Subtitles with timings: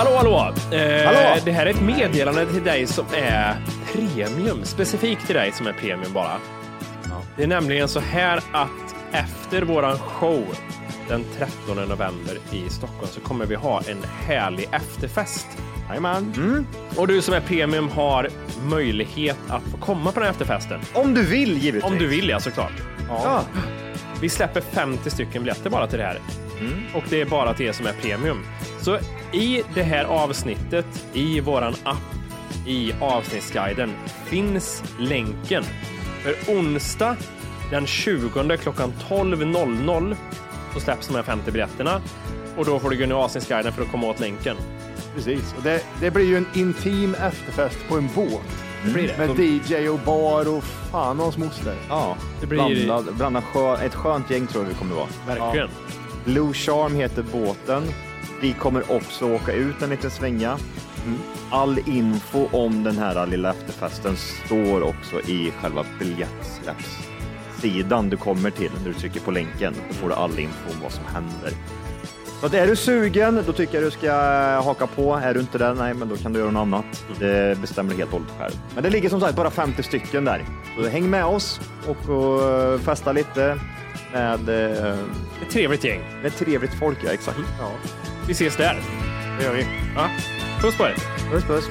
[0.00, 0.54] Hallå, hallå!
[0.76, 1.40] Eh, Hallå!
[1.44, 3.56] Det här är ett meddelande till dig som är
[3.92, 4.64] premium.
[4.64, 6.36] Specifikt till dig som är premium bara.
[7.36, 10.44] Det är nämligen så här att efter våran show
[11.08, 15.46] den 13 november i Stockholm så kommer vi ha en härlig efterfest.
[15.88, 16.66] Jajamän.
[16.96, 18.28] Och du som är premium har
[18.70, 20.80] möjlighet att få komma på den här efterfesten.
[20.94, 21.92] Om du vill givetvis.
[21.92, 22.72] Om du vill ja, såklart.
[23.08, 23.44] Ja.
[24.20, 26.18] Vi släpper 50 stycken biljetter bara till det här.
[26.94, 28.40] Och det är bara till er som är premium.
[28.80, 28.98] Så
[29.32, 31.96] i det här avsnittet, i våran app,
[32.66, 33.92] i avsnittsguiden
[34.26, 35.64] finns länken.
[36.22, 37.16] För onsdag
[37.70, 40.16] den 20 klockan 12.00
[40.74, 42.00] så släpps de här 50 biljetterna.
[42.56, 44.56] Och då får du gå in i avsnittsguiden för att komma åt länken.
[45.14, 48.30] Precis, och det, det blir ju en intim efterfest på en båt.
[48.84, 49.26] Det blir det.
[49.26, 51.74] Med DJ och bar och fan och hans moster.
[51.88, 55.08] Ja, Det blir- blandad, blandad skö, ett skönt gäng tror jag vi kommer vara.
[55.26, 55.68] Verkligen.
[56.24, 57.82] Blue Charm heter båten.
[58.40, 60.58] Vi kommer också åka ut en liten svänga.
[61.50, 68.70] All info om den här lilla efterfesten står också i själva biljettsläppssidan du kommer till.
[68.78, 71.52] När du trycker på länken då får du all info om vad som händer.
[72.40, 74.12] Så att är du sugen, då tycker jag du ska
[74.64, 75.14] haka på.
[75.14, 77.04] Är du inte det, nej, men då kan du göra något annat.
[77.18, 78.52] Det bestämmer du helt och hållet själv.
[78.74, 80.44] Men det ligger som sagt bara 50 stycken där.
[80.76, 83.58] Så häng med oss och, och festa lite
[84.12, 84.98] med, eh,
[85.42, 86.00] Ett trevligt gäng.
[86.22, 86.98] med trevligt folk.
[87.04, 87.38] Ja, exakt.
[87.60, 87.72] Ja.
[88.26, 88.80] Vi ses där.
[89.38, 89.66] Det gör vi.
[89.96, 90.10] Ja.
[90.60, 90.94] Puss på er.
[91.30, 91.64] Puss, puss.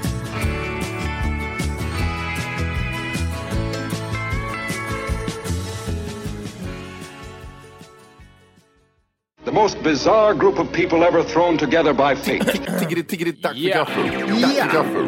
[9.45, 12.43] The most bizarre group of people ever thrown together by fate.
[12.79, 14.09] Tiggeri, tiggeri, tack för gaffel.
[14.41, 15.07] Tack för gaffel.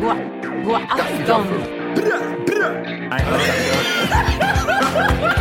[0.66, 1.48] God afton!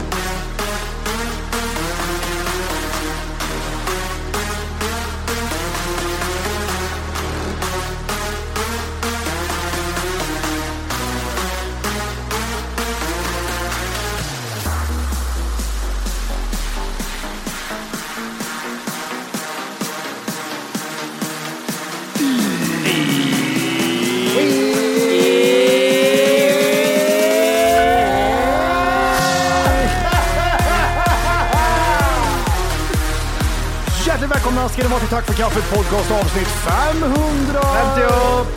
[35.11, 37.13] Tack för kaffet podcast avsnitt 500!
[37.51, 38.55] 50 upp!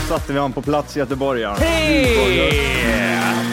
[0.00, 1.40] Då satte vi han på plats i Göteborg.
[1.40, 1.54] Ja.
[1.58, 2.16] Hej!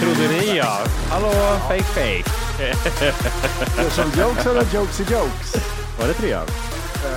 [0.01, 0.77] Trodde ni ja.
[1.09, 1.31] Hallå,
[1.67, 2.23] fake fake.
[2.57, 5.55] Det är som jokes eller jokes i jokes.
[5.99, 6.45] Var det trean?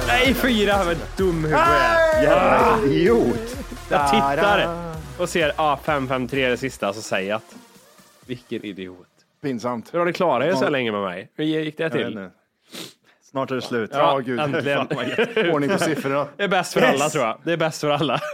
[0.07, 0.85] Nej, fyra.
[0.85, 1.59] Men dum huvud.
[2.23, 3.57] Jävla idiot!
[3.91, 4.69] Jag tittar
[5.19, 7.55] och ser ah, 553 det sista, så säger jag att
[8.27, 9.07] vilken idiot.
[9.43, 9.95] Pinsamt.
[9.95, 11.29] Hur har ni klarat er så här länge med mig?
[11.37, 12.29] Hur gick det Jag vet till?
[13.35, 13.91] Snart är det slut.
[13.93, 14.41] Ja, gud.
[14.41, 14.87] äntligen.
[14.89, 15.51] Fan.
[15.51, 16.27] Ordning på siffrorna.
[16.37, 17.39] Det är bäst för alla tror jag.
[17.45, 18.21] Det är bäst för alla.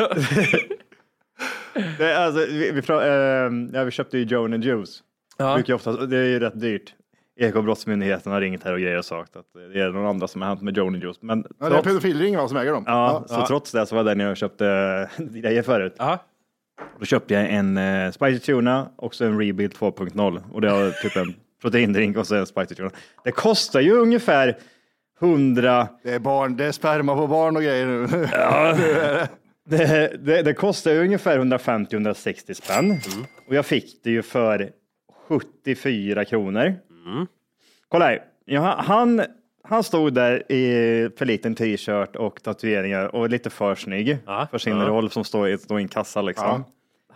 [1.98, 5.02] Det, alltså, vi, vi, pra- eh, ja, vi köpte ju Joan and Juice.
[5.38, 5.54] Ja.
[5.54, 6.94] Brukar ofta, det är ju rätt dyrt.
[7.40, 10.48] Ekobrottsmyndigheten har ringt här och grejer och sagt att det är någon andra som har
[10.48, 11.18] hänt med Joan and Juice.
[11.22, 12.84] Men Ja, det är trots, pedofilring va, som äger dem.
[12.86, 15.94] ja, så trots det så var det när jag köpte grejer förut.
[15.98, 16.18] Ja.
[16.98, 20.90] Då köpte jag en eh, spicy tuna och så en rebuild 2.0 och det har
[21.02, 22.90] typ en proteindrink och så en spicy tuna.
[23.24, 24.56] Det kostar ju ungefär
[25.20, 28.06] 100 Det är barn, det är sperma på barn och grejer nu.
[29.64, 33.00] Det, det, det kostar ungefär 150-160 spänn.
[33.48, 34.70] Och jag fick det ju för
[35.28, 36.74] 74 kronor.
[37.88, 38.22] Kolla här.
[38.44, 39.22] Jag, han
[39.62, 44.58] han stod där i för liten t-shirt och tatueringar och lite för snygg Ja, för
[44.58, 44.88] sin ja.
[44.88, 46.64] roll som står i, står i en kassa liksom.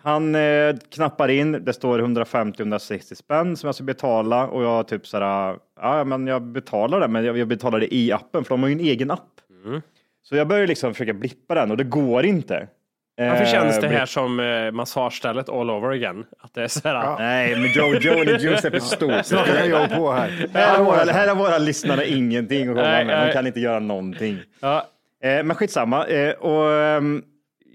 [0.04, 5.06] Han eh, knappar in, det står 150-160 spänn som jag ska betala och jag typ
[5.06, 8.62] såhär, ja men jag betalar det, men jag, jag betalar det i appen för de
[8.62, 9.30] har ju en egen app.
[9.64, 9.82] Mm.
[10.22, 12.68] Så jag börjar liksom försöka blippa den och det går inte.
[13.16, 16.24] Varför känns det Eh, här som eh, massagestället all over again?
[16.38, 19.10] Att det är så här, Nej, men Joe Joe and the Juice är stort.
[19.26, 20.48] Snart kan jag på här.
[20.54, 23.26] Här har, våra, här har våra lyssnare ingenting att komma med.
[23.28, 24.38] De kan inte göra någonting.
[24.60, 24.86] ja,
[25.24, 26.06] Eh, men skitsamma.
[26.06, 27.22] Eh, och, ehm,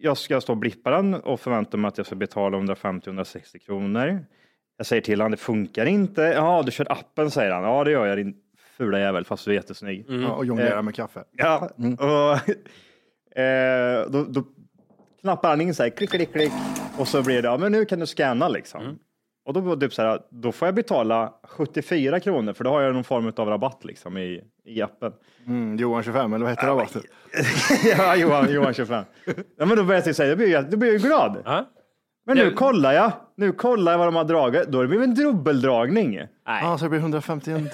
[0.01, 4.25] jag ska stå och blippa den och förvänta mig att jag ska betala 150-160 kronor.
[4.77, 6.21] Jag säger till honom, det funkar inte.
[6.21, 7.63] Ja, du kör appen, säger han.
[7.63, 8.35] Ja, det gör jag, din
[8.77, 10.05] fula jävel, fast du är jättesnygg.
[10.09, 11.23] Ja, och jonglera med kaffe.
[11.31, 12.49] Ja, och
[13.39, 14.43] eh, då, då
[15.21, 16.51] knappar han in så här, klick, klick, klick.
[16.97, 18.99] Och så blir det, ja men nu kan du scanna liksom.
[19.45, 22.93] Och då, typ så här, då får jag betala 74 kronor för då har jag
[22.93, 25.11] någon form av rabatt liksom i, i appen.
[25.47, 27.01] Mm, Johan 25, eller vad heter rabatten?
[27.97, 29.03] ja, Johan, Johan 25.
[29.57, 31.41] Ja, men då börjar jag säga, då blir jag, då blir jag ju glad.
[31.45, 31.65] ja.
[32.25, 32.51] Men nu Ja.
[32.55, 36.19] kollar jag, nu kollar jag vad de har dragit, då har det blivit en dubbeldragning.
[36.45, 37.69] Ja, så det blir 150 ändå.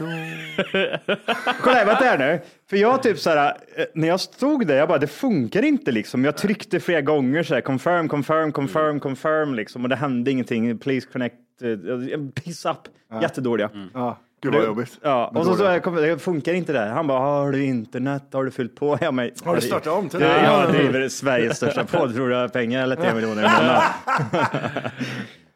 [1.61, 2.39] Kolla här, vänta här nu.
[2.69, 5.91] För jag typ så här, eh, när jag stod där, jag bara, det funkar inte
[5.91, 6.25] liksom.
[6.25, 9.83] Jag tryckte flera gånger så här, confirm, confirm, confirm, confirm liksom.
[9.83, 10.77] Och det hände ingenting.
[10.77, 12.77] Please connect, uh, piss up.
[13.21, 13.69] Jättedåliga.
[13.93, 14.99] Ja, gud vad jobbigt.
[15.01, 16.87] Ja, och så, så jag kom, det funkar inte där.
[16.87, 18.23] Han bara, har du internet?
[18.33, 18.97] Har du fyllt på?
[19.01, 20.25] Ja, men, Har du startat om till det?
[20.25, 20.43] det?
[20.43, 22.15] Jag driver Sveriges största podd.
[22.15, 23.81] Tror du jag har pengar eller 3 miljoner i månaden?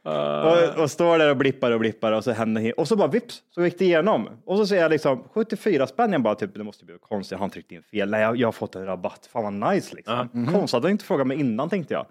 [0.75, 2.73] och, och står där och blippar och blippar och så händer det.
[2.73, 4.29] Och så bara vips så gick det igenom.
[4.45, 6.11] Och så ser jag liksom 74 spänn.
[6.11, 7.39] Jag bara typ, det måste bli konstigt.
[7.39, 8.09] Han tryckte in fel.
[8.09, 9.29] Nej, jag, jag har fått en rabatt.
[9.31, 10.47] Fan vad nice liksom.
[10.51, 12.05] Konstigt att han inte frågat mig innan tänkte jag.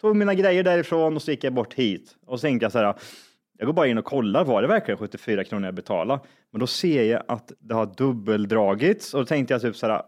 [0.00, 2.16] Tog mina grejer därifrån och så gick jag bort hit.
[2.26, 2.94] Och så tänkte jag så här.
[3.64, 6.20] Jag går bara in och kollar, var det verkligen 74 kronor jag betalade?
[6.50, 10.02] Men då ser jag att det har dubbeldragits och då tänkte jag typ så här,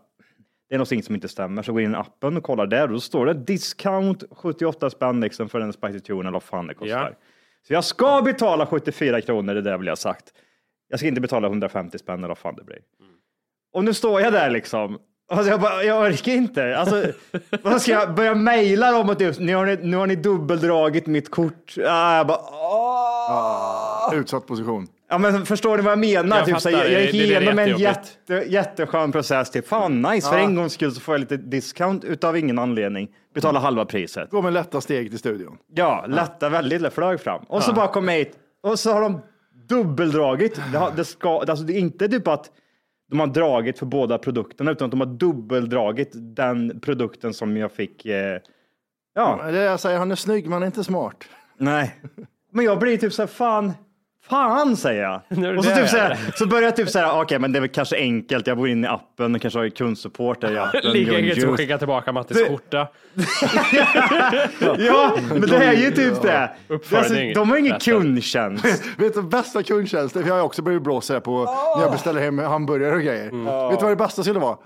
[0.69, 1.62] det är någonting som inte stämmer.
[1.62, 4.91] Så går jag in i appen och kollar där och då står det discount 78
[4.91, 6.97] spänn liksom för en Spicy Tune eller vad fan det kostar.
[6.97, 7.11] Ja.
[7.67, 10.25] Så jag ska betala 74 kronor, det där vill jag sagt.
[10.88, 12.79] Jag ska inte betala 150 spänn eller vad fan det blir.
[13.73, 14.99] Och nu står jag där liksom.
[15.29, 16.76] Alltså jag, bara, jag orkar inte.
[16.76, 17.05] Alltså,
[17.62, 21.06] vad ska jag börja mejla dem och typ, nu har ni, nu har ni dubbeldragit
[21.06, 21.75] mitt kort.
[21.87, 22.86] Ah, jag bara, åh.
[24.12, 24.87] Utsatt position.
[25.08, 26.37] Ja, men förstår ni vad jag menar?
[26.37, 29.50] Jag typ, fattar, jag, jag gick igenom en jätte, jätteskön process.
[29.50, 33.08] Typ, fan nice, för en gångs skull så får jag lite discount utav ingen anledning.
[33.34, 34.31] Betala halva priset.
[34.31, 35.58] Gå med lätta steg till studion.
[35.75, 37.44] Ja, lätta väldigt, lätt, flög fram.
[37.49, 38.32] Och så bara kom jag hit
[38.62, 39.20] och så har de
[39.69, 40.61] dubbeldragit.
[40.73, 42.50] Det, har, det, ska, alltså det är inte typ att
[43.11, 47.73] de har dragit för båda produkterna utan att de har dubbeldragit den produkten som jag
[47.73, 48.06] fick.
[48.06, 48.38] Eh,
[49.14, 51.25] ja, Det jag säger, han är snygg, men han är inte smart.
[51.58, 52.00] nej.
[52.56, 53.73] Men jag blir typ så här, fan.
[54.29, 55.14] Fan säger jag.
[55.58, 57.61] Och så, typ så, här, så börjar jag typ så här, okej men det är
[57.61, 58.47] väl kanske enkelt.
[58.47, 60.93] Jag går in i appen och kanske har kundsupport där i appen.
[60.93, 61.56] lika Joe enkelt som att Juice.
[61.61, 62.88] skicka tillbaka Mattis skjorta.
[64.79, 66.50] Ja, men det är ju typ det.
[66.93, 68.64] Alltså, de har ingen kundtjänst.
[68.99, 71.44] Vet du, bästa kundtjänsten, för jag har också blivit blåst här på
[71.76, 73.25] när jag beställer hem hamburgare och grejer.
[73.70, 74.56] Vet du vad det bästa skulle vara?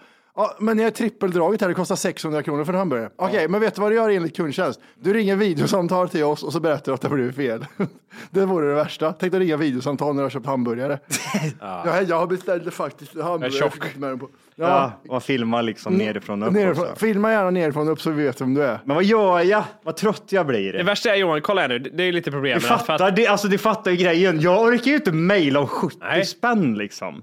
[0.40, 3.10] Ja, men jag är trippeldraget här, det kostar 600 kronor för en hamburgare.
[3.16, 4.80] Okej, men vet du vad du gör enligt kundtjänst?
[5.00, 7.66] Du ringer videosamtal till oss och så berättar du att det har blivit fel.
[8.30, 9.12] det vore det värsta.
[9.12, 10.98] Tänk dig ringa videosamtal när du har köpt hamburgare.
[11.60, 12.00] ja.
[12.08, 13.50] jag har beställt faktiskt hamburgare.
[13.52, 13.62] tjock.
[13.62, 14.28] Jag fick inte med på.
[14.56, 16.84] Ja, Ja, och filma liksom nerifrån och upp nerifrån.
[16.84, 16.96] också.
[16.96, 18.78] Filma gärna nerifrån och upp så vi vet vem du är.
[18.84, 19.64] Men vad gör jag?
[19.82, 20.72] Vad trött jag blir.
[20.72, 22.92] Det värsta är Johan, kolla här nu, det är lite problem Du med att- för
[22.94, 24.40] att- fattar, det, alltså, du fattar ju grejen.
[24.40, 26.24] Jag orkar ju inte mejla om 70 Nej.
[26.24, 27.22] spänn liksom.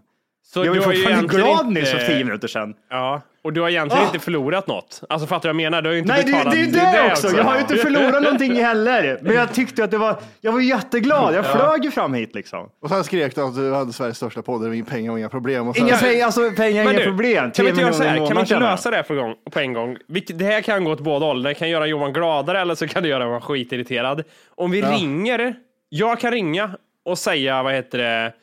[0.53, 2.73] Så jag var fortfarande glad nyss för 10 minuter sedan.
[2.89, 4.07] Ja, och du har egentligen Ah!
[4.07, 5.01] inte förlorat något.
[5.09, 5.81] Alltså fattar du vad jag menar?
[5.81, 6.53] Du har ju inte Nej, det, betalat.
[6.53, 7.37] det är ju det, också.
[7.37, 9.19] Jag har ju inte förlorat någonting heller.
[9.21, 11.35] Men jag tyckte att det var, jag var jätteglad.
[11.35, 12.69] Jag flög ju fram hit liksom.
[12.81, 15.19] Och sen skrek du att du hade Sveriges största podd, det var inga pengar och
[15.19, 15.67] inga problem.
[15.67, 17.51] Och sen, Inga pengar, alltså pengar, Men inga du, problem.
[17.51, 18.17] Kan vi inte göra så här?
[18.17, 19.97] Kan vi inte lösa det på, gång, på en gång?
[20.33, 21.43] Det här kan gå åt båda håll.
[21.43, 24.23] Det kan göra Johan gladare eller så kan det göra Johan skitirriterad.
[24.55, 25.55] Om vi ringer,
[25.89, 26.71] jag kan ringa
[27.05, 28.33] och säga, vad heter det,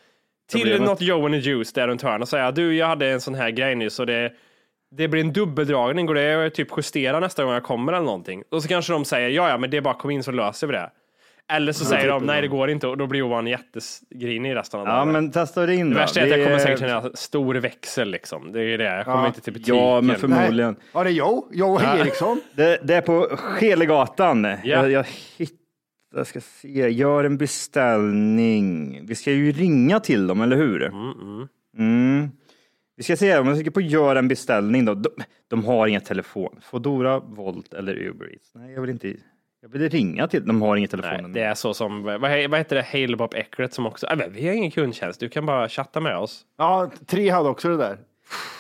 [0.53, 3.21] till något Joe and the Juice där runt hörnet och säga, du jag hade en
[3.21, 4.33] sån här grej nyss och det,
[4.97, 8.43] det blir en dubbeldragning, går det att typ justera nästa gång jag kommer eller någonting?
[8.51, 10.67] Och så kanske de säger, ja ja men det är bara kom in så löser
[10.67, 10.91] vi det.
[11.53, 14.87] Eller så säger de, nej det går inte och då blir Johan jättegrinig resten av
[14.87, 15.13] Ja, dagen.
[15.13, 18.53] men testa det in Det värsta är att jag kommer säkert känna stor växel liksom.
[18.53, 18.85] Det är det.
[18.85, 19.27] Jag kommer Ja.
[19.27, 19.77] inte till butiken.
[19.77, 20.17] Ja, men Nej.
[20.19, 20.77] förmodligen.
[20.93, 22.41] Ja, det är Joe, Joe Eriksson.
[22.53, 24.45] Det, det är på Schelegatan.
[24.45, 24.57] Ja.
[24.65, 25.07] Jag, jag
[25.39, 25.64] hittar,
[26.17, 29.01] jag ska se, gör en beställning.
[29.07, 30.83] Vi ska ju ringa till dem, eller hur?
[31.79, 32.31] Mm.
[32.97, 34.95] Vi ska se, om jag trycker på gör en beställning då.
[34.95, 35.11] De,
[35.49, 36.57] de har inga telefon.
[36.63, 38.51] Fodora, Volt eller Uber Eats.
[38.55, 39.15] Nej, jag vill inte.
[39.63, 41.29] Jag vill ringa till De har inga Nej, telefoner.
[41.29, 44.47] det är så som, vad, vad heter det, Halebop Eckret som också, äh, men vi
[44.49, 46.43] har ingen kundtjänst, du kan bara chatta med oss.
[46.59, 47.99] Ja, tre hade också det där.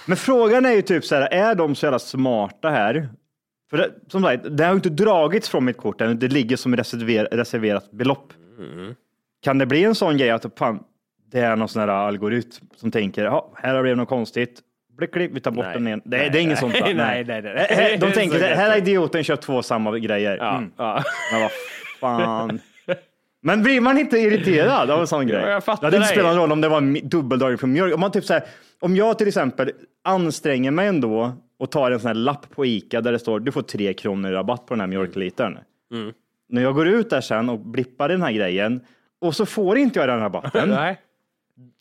[0.06, 3.08] Men frågan är ju typ så här, är de så jävla smarta här?
[3.70, 6.56] För det, som sagt, det har ju inte dragits från mitt kort än, det ligger
[6.56, 8.32] som reserver, reserverat belopp.
[9.42, 10.82] Kan det bli en sån grej att fan,
[11.32, 14.60] det är någon sån här algoritm som tänker, ja, här har det något konstigt.
[14.98, 15.74] Blick, klick, vi tar bort Nej.
[15.74, 16.02] den igen.
[16.04, 16.80] Det, Nej, det är inget nej, sånt.
[16.80, 17.04] va?
[17.04, 17.42] nej, nej,
[17.76, 17.96] nej.
[18.00, 20.36] De tänker, här har idioten köpt två samma grejer.
[20.36, 20.70] Ja, Mm.
[20.76, 21.02] ja.
[21.32, 21.50] Men vad
[22.00, 22.60] fan.
[23.42, 25.40] Men blir man inte irriterad av en sån grej?
[25.42, 27.72] Ja, jag fattar det hade inte spelat någon roll om det var en dubbeldragning från
[27.72, 27.94] mjölk.
[27.94, 28.42] Om, man typ så här,
[28.80, 29.70] om jag till exempel
[30.04, 33.52] anstränger mig ändå och tar en sån här lapp på Ica där det står du
[33.52, 35.58] får tre kronor i rabatt på den här mjölklitern.
[35.92, 36.12] Mm.
[36.48, 38.80] När jag går ut där sen och blippar den här grejen
[39.20, 40.68] och så får inte jag den rabatten.
[40.70, 41.00] Nej.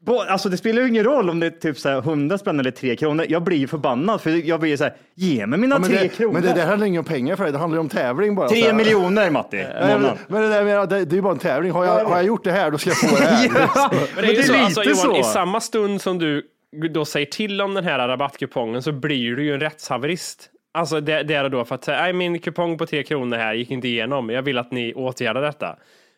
[0.06, 2.60] Bo- Alltså det spelar ju ingen roll om det är typ så här 100 spänn
[2.60, 3.26] eller 3 kronor.
[3.30, 6.00] Jag blir ju förbannad för jag blir så här, ge mig mina Ja, men, 3
[6.00, 6.34] det, kronor.
[6.34, 8.48] men det där handlar inte om pengar för dig, det handlar ju om tävling bara.
[8.48, 8.74] Så 3 här.
[8.74, 9.58] miljoner Matti.
[9.58, 11.72] Nej, men, men det, där med, det, det är ju bara en tävling.
[11.72, 13.50] Har jag, har jag gjort det här, då ska jag få det här.
[13.76, 15.20] Ja, Men det är ju så, alltså, Johan, så.
[15.20, 16.44] i samma stund som du
[16.92, 20.50] då säger till om den här rabattkupongen så blir du ju en rättshaverist.
[20.74, 23.54] Alltså det, det är då för att säga, "Nej, min kupong på 3 kronor här
[23.54, 24.30] gick inte igenom.
[24.30, 25.76] Jag vill att ni åtgärdar detta.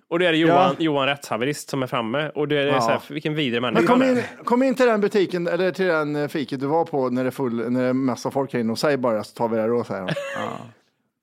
[0.08, 2.30] Och det är det Johan, Johan rättshaverist som är framme.
[2.36, 2.82] Och det är Ja.
[2.82, 5.86] så här, vilken vidrig människa Men kom in, kom in till den butiken, eller till
[5.86, 8.54] den eh, fiket du var på när det är, full, när det är massa folk
[8.54, 10.10] här inne och säg bara så tar vi det då, säger han.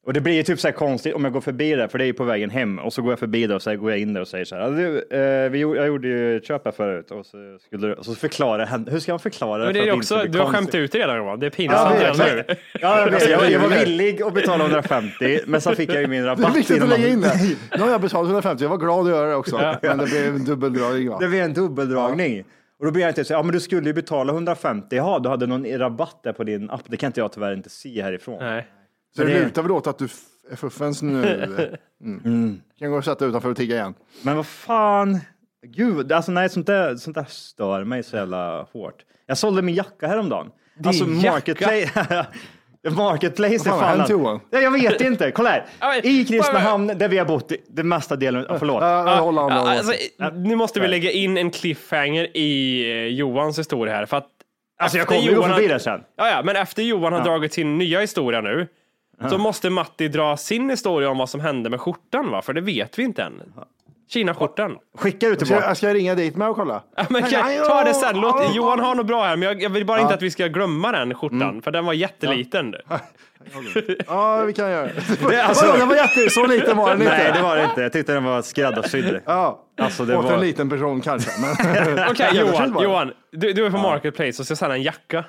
[0.07, 2.05] Och det blir ju typ så här konstigt om jag går förbi där, för det
[2.05, 4.01] är ju på vägen hem och så går jag förbi där och så går jag
[4.01, 4.71] in där och säger så här.
[4.71, 7.95] Du, eh, vi, gjorde- jag gjorde ju ett köp här förut och så, skulle, du-
[7.95, 8.87] och så förklarar han.
[8.91, 9.65] Hur ska man förklara det?
[9.65, 11.41] Men det för är också, du har skämt ut det redan Johan.
[11.41, 12.55] Det är Ja, pinsamt det är redan nu.
[12.81, 13.79] Ja, jag, vet, jag, jag var det.
[13.85, 16.57] villig att betala 150, men så fick jag ju min Det är rabatt.
[16.57, 17.57] viktigt att lägga in det.
[17.77, 19.77] Nu har jag betalat 150, jag var glad att göra det också.
[19.83, 21.09] Men det blev en dubbeldragning.
[21.09, 21.19] Va?
[21.21, 22.45] Det blir en dubbeldragning.
[22.79, 25.29] Och då blir jag inte så ja men du skulle ju betala 150, jaha du
[25.29, 28.39] hade någon rabatt där på din app, det kan inte jag tyvärr inte se härifrån.
[28.41, 28.67] Nej.
[29.17, 30.09] Så det det- lutar väl åt att du
[30.51, 31.77] är fuffens nu.
[32.05, 32.61] Mm.
[32.79, 33.95] Kan gå och sätta utanför och tigga igen.
[34.23, 35.21] Men vad fan,
[35.67, 39.05] gud, alltså nej sånt där, sånt där stör mig så jävla hårt.
[39.27, 40.51] Jag sålde min jacka häromdagen.
[40.85, 41.31] alltså jacka?
[41.33, 42.27] marketplace.
[42.91, 44.41] Marketplace Vad fan Johan?
[44.51, 45.67] Ja, jag vet inte, kolla här.
[45.81, 48.83] Ja, I Kristinehamn där vi har bott det mesta delen, ja, förlåt.
[48.83, 49.93] Ja, Ja, alltså,
[50.35, 54.07] nu måste vi lägga in en cliffhanger i eh, Johans historia här.
[54.07, 54.29] För att
[54.79, 56.01] Alltså jag kommer ju förbi det sen.
[56.17, 58.69] Ja, ja, men efter Johan har dragit sin nya historia nu,
[59.31, 62.43] så måste Matti dra sin historia om vad som hände med skjortan, va?
[62.43, 63.43] För det vet vi inte än.
[64.09, 64.77] Kina-skjortan.
[64.99, 65.67] Skicka Ska tillbaka.
[65.67, 66.83] jag, ska jag ringa dit med och kolla?
[66.97, 68.21] Ja, men kan, ta det sen.
[68.21, 70.47] Låt, Johan har något bra här, men jag, jag vill bara inte att vi ska
[70.47, 72.75] glömma den skjortan, för den var jätteliten.
[74.07, 75.29] Ja, vi kan göra det.
[75.29, 76.31] Det, alltså- Vadå, den var jätte...
[76.31, 77.13] Så liten var den inte.
[77.19, 77.81] Nej, det var det inte.
[77.83, 79.21] Jag tyckte den var skräddarsydd.
[79.27, 81.31] Ja, Alltså, det åt var- en liten person kanske.
[81.41, 81.51] Men...
[82.11, 82.83] Okej, Översydd Johan.
[82.83, 85.25] Johan du, du är på Marketplace och ska sälja en jacka.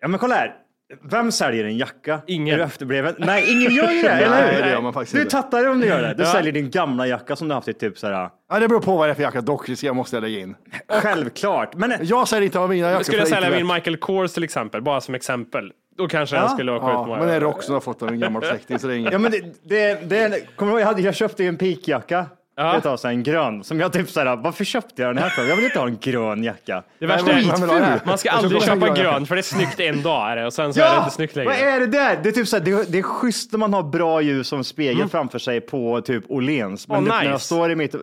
[0.00, 0.54] Ja men kolla här.
[1.02, 2.20] Vem säljer en jacka?
[2.26, 2.54] Ingen.
[2.54, 3.14] Är du efterbliven?
[3.18, 4.62] Nej, ingen gör ju det, Nej, eller hur?
[4.62, 5.30] det gör man faktiskt Du inte.
[5.30, 6.14] tattar om du gör det.
[6.14, 6.32] Du Ja.
[6.32, 8.30] säljer din gamla jacka som du haft i typ så här.
[8.50, 9.40] Ja, det beror på vad det är för jacka.
[9.40, 10.54] Dock ska jag måste jag lägga in.
[10.88, 11.74] Självklart.
[11.74, 13.04] Men Jag säger inte av mina jackor.
[13.04, 16.42] Skulle jag för sälja min Michael Kors till exempel, bara som exempel, då kanske den
[16.44, 16.48] Ja.
[16.48, 17.18] skulle åka Ja, ut med.
[17.18, 18.94] men det är en rock som jag har fått av en gammal släkting så det
[18.94, 19.12] är inget.
[19.12, 22.26] ja, men det, det, det, kommer du ihåg, jag, hade, jag köpte ju en peakjacka.
[22.56, 22.70] Ja.
[22.70, 23.64] för Ett tag sedan, en grön.
[23.64, 25.44] Som jag typ så här, varför köpte jag den här för?
[25.44, 26.82] Jag vill inte ha en grön jacka.
[26.98, 28.00] Det värsta är, det?
[28.06, 30.36] man ska Jag aldrig köpa en grön grön för det är snyggt en dag är
[30.36, 31.50] det, och sen så är det inte snyggt längre.
[31.50, 32.20] vad är det där?
[32.22, 34.64] Det är typ så här, det, det är schysst när man har bra ljus som
[34.64, 35.08] spegel Mm.
[35.08, 36.88] framför sig på typ Åhléns.
[36.88, 37.44] Men Åh, typ, när jag nice.
[37.44, 37.94] står i, mitt,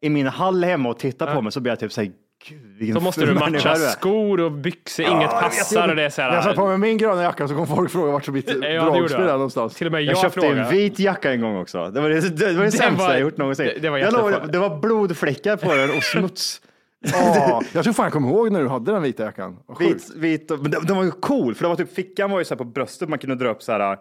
[0.00, 2.10] i min hall hemma och tittar på mig så blir jag typ så här,
[2.48, 3.74] gud Då måste du matcha är.
[3.76, 6.68] skor och byxor, inget passar och det är så När jag satt på här.
[6.68, 9.32] mig min gröna jacka så kom folk fråga vart mitt Ja, dragspel är jag.
[9.34, 9.74] någonstans.
[9.74, 10.56] Till och med Jag, jag, köpte frågar.
[10.56, 11.90] en vit jacka en gång också.
[11.90, 13.66] Det var det, det, var det, sämsta var- jag gjort någonsin.
[13.66, 14.52] det- det var jag jättefart.
[14.52, 16.60] det var blodfläckar på den och smuts.
[17.12, 19.56] Ja, jag tror fan jag kommer ihåg när du hade den vita jackan.
[19.78, 22.44] Vit, vit och, men den, var ju cool för det var typ fickan var ju
[22.44, 23.98] så här på bröstet man kunde dra upp så här.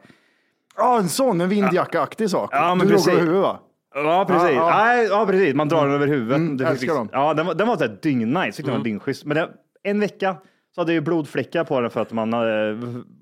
[0.77, 2.49] Ja, en sån, en vindjacka-aktig sak.
[2.53, 3.07] Ja, men du låg precis.
[3.13, 3.59] över huvudet va?
[3.93, 4.49] Ja precis.
[4.49, 4.83] Ja, ja.
[4.85, 5.55] Nej, ja, precis.
[5.55, 6.35] Man drar den över huvudet.
[6.37, 7.09] Mm, Det älskar fick- dem.
[7.11, 8.51] Ja, den var, den var så här dyngnice.
[8.57, 9.25] Tyckte den var dyngschysst.
[9.25, 9.49] Men det,
[9.83, 10.35] en vecka
[10.75, 12.77] så hade jag ju blodfläckar på den för att man hade,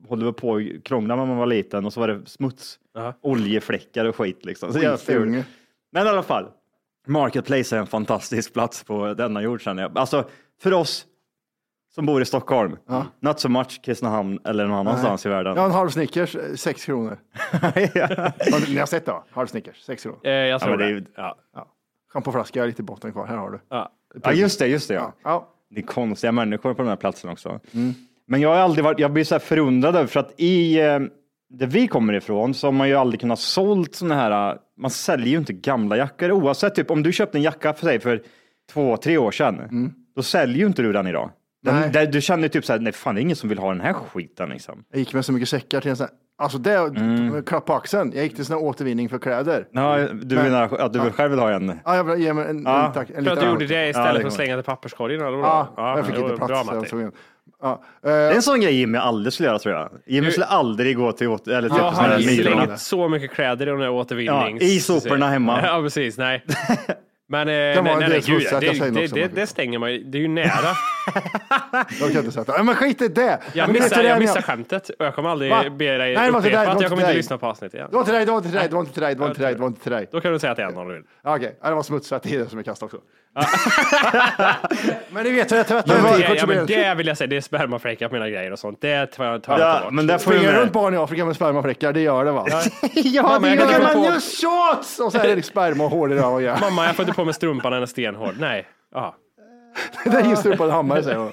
[0.07, 3.13] håller på och krångla när man var liten och så var det smuts, Aha.
[3.21, 4.73] oljefläckar och skit liksom.
[4.73, 5.35] Så jävla Skitunge.
[5.38, 5.43] ful.
[5.91, 6.45] Men i alla fall,
[7.07, 9.97] Marketplace är en fantastisk plats på denna jord känner jag.
[9.97, 10.23] Alltså
[10.61, 11.05] för oss
[11.96, 12.77] som bor i Stockholm,
[13.19, 15.58] not so much Kristinehamn eller någon annanstans i världen.
[15.58, 17.17] Har en halv Snickers, eh, sex kronor.
[17.51, 19.24] Har ni- har sett det va?
[19.31, 20.19] Halv Snickers, sex kronor.
[20.24, 20.91] Eh, jag Ja, tror men det det.
[20.91, 21.38] ju, ja.
[22.13, 23.27] Schampoflaska, jag har lite botten kvar.
[23.27, 23.60] Här har du.
[23.69, 23.91] Ja.
[24.24, 24.93] ja, just det, just det.
[24.93, 25.13] Ja.
[25.24, 25.48] Ja.
[25.69, 27.60] Det är konstiga människor på den här platsen också.
[28.27, 31.00] Men jag har aldrig varit, jag blir så här förundrad över för att i eh,
[31.50, 34.91] där vi kommer ifrån så har man ju aldrig kunnat sålt såna här, eh, man
[34.91, 38.22] säljer ju inte gamla jackor oavsett typ om du köpte en jacka för sig för
[38.72, 41.31] två, tre år sedan, då säljer ju inte du den idag.
[41.61, 41.89] Den, Nej.
[41.89, 43.81] där, du känner typ så här, nej fan det är ingen som vill ha den
[43.81, 44.83] här skiten liksom.
[44.91, 48.11] Jag gick med så mycket säckar till en sån här, alltså det, klapp på axeln.
[48.15, 49.67] Jag gick till sån här återvinning för kläder.
[49.71, 51.79] Ja, du Men- menar att du vill själv vill ha en?
[51.85, 52.85] Ja, jag vill ge mig en, Ja.
[52.87, 54.63] en, tack, en För att du gjorde det Ja, istället det för att slänga till
[54.65, 55.21] papperskorgen.
[55.21, 55.37] Eller?
[55.37, 56.69] Ja, jag fick inte plats.
[56.69, 57.13] Bra, så jag.
[57.61, 57.71] Ja.
[58.03, 59.89] eh, Det är en sån grej Jimmy aldrig skulle göra tror jag.
[60.05, 62.21] Jimmy skulle aldrig gå till, åter, eller till Jag såna här har
[62.67, 64.61] slängt så mycket kläder i de där återvinnings...
[64.61, 65.59] Ja, i soporna hemma.
[65.63, 66.17] Ja, precis.
[66.17, 66.45] Nej.
[67.31, 70.03] Men eh, nej, nej, nej, gud, det, det, det, det stänger man ju.
[70.03, 70.47] Det är ju nära.
[71.99, 72.53] Jag kan inte sätta.
[72.57, 73.39] Ja, Men skit i det.
[73.53, 75.63] Jag missar, det jag missar skämtet och jag kommer aldrig Va?
[75.69, 77.37] be dig Nej, det var till dig, det upprepa att till jag kommer inte lyssna
[77.37, 77.87] på avsnittet igen.
[77.91, 79.27] Det var till dig, det var till dig, det var inte till dig, det var
[79.27, 80.07] inte till dig, det var inte till dig.
[80.11, 81.03] Då kan du säga att det är en om du vill.
[81.23, 82.97] Ja, Okej, ja, det var smutsvett i det som är kast också.
[85.09, 87.17] men ni vet hur jag tvättar Men en det, ja, men det det vill jag
[87.17, 88.81] säga, det är spermafläckar på mina grejer och sånt.
[88.81, 89.93] Det tar jag, tar jag Ja, inte bort.
[89.93, 92.45] men där får Springer runt barn i Afrika med spermafläckar, det gör det va?
[92.93, 94.11] Ja, Mamma, det jag gör man ju.
[94.11, 94.99] shots!
[94.99, 96.43] Och så är det sperma och hår i röven.
[96.43, 96.57] Ja.
[96.61, 98.35] Mamma, jag får inte på mig strumpan, den är stenhård.
[98.39, 98.67] Nej.
[98.93, 99.13] Jaha.
[100.03, 101.31] Det är just på en hammare säger hon.